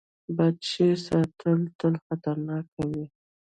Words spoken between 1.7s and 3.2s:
تل خطرناک وي.